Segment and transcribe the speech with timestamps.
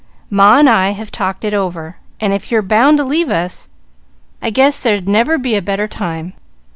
[0.31, 3.69] Ma and I have talked it over, and if you're bound to leave us,
[4.41, 6.33] I guess there'd never be a better time.